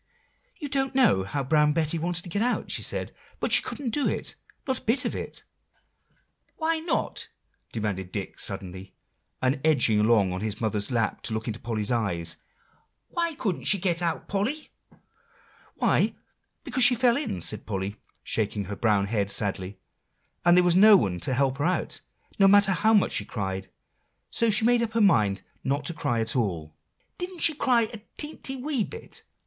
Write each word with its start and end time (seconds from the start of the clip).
"You 0.57 0.67
don't 0.67 0.95
know 0.95 1.21
how 1.23 1.43
Brown 1.43 1.73
Betty 1.73 1.99
wanted 1.99 2.23
to 2.23 2.29
get 2.29 2.41
out," 2.41 2.71
she 2.71 2.81
said; 2.81 3.13
"but 3.39 3.51
she 3.51 3.61
couldn't 3.61 3.91
do 3.91 4.07
it, 4.09 4.33
not 4.67 4.79
a 4.79 4.83
bit 4.83 5.05
of 5.05 5.13
it." 5.15 5.43
"Why 6.57 6.79
not?" 6.79 7.27
demanded 7.71 8.11
Dick 8.11 8.39
suddenly, 8.39 8.95
and 9.43 9.61
edging 9.63 9.99
along 9.99 10.33
on 10.33 10.41
his 10.41 10.59
mother's 10.59 10.89
lap 10.89 11.21
to 11.21 11.35
look 11.35 11.45
into 11.47 11.59
Polly's 11.59 11.91
eyes. 11.91 12.37
"Why 13.09 13.35
couldn't 13.35 13.65
she 13.65 13.77
get 13.77 14.01
out, 14.01 14.27
Polly?" 14.27 14.69
"Why, 15.75 16.15
because 16.63 16.83
she 16.83 16.95
fell 16.95 17.15
in," 17.15 17.39
said 17.39 17.67
Polly, 17.67 17.97
shaking 18.23 18.65
her 18.65 18.75
brown 18.75 19.05
head 19.05 19.29
sadly, 19.29 19.77
"and 20.43 20.57
there 20.57 20.63
was 20.63 20.75
no 20.75 20.97
one 20.97 21.19
to 21.19 21.35
help 21.35 21.59
her 21.59 21.65
out, 21.65 22.01
no 22.39 22.47
matter 22.47 22.71
how 22.71 22.95
much 22.95 23.11
she 23.11 23.23
cried; 23.25 23.69
so 24.31 24.49
she 24.49 24.65
made 24.65 24.81
up 24.81 24.93
her 24.93 24.99
mind 24.99 25.43
not 25.63 25.85
to 25.85 25.93
cry 25.93 26.19
at 26.21 26.35
all." 26.35 26.75
"Didn't 27.19 27.41
she 27.43 27.53
cry 27.53 27.83
a 27.83 28.01
teenty, 28.17 28.55
wee 28.59 28.83
bit?" 28.83 29.25